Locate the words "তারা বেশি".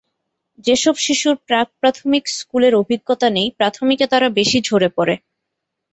4.07-4.59